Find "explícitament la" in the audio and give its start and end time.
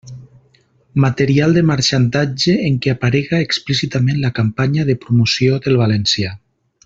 3.49-4.33